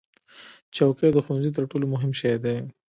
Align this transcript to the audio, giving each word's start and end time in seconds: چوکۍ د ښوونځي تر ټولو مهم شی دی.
چوکۍ 0.75 1.09
د 1.13 1.17
ښوونځي 1.25 1.51
تر 1.57 1.63
ټولو 1.71 1.85
مهم 1.93 2.11
شی 2.19 2.35
دی. 2.43 2.57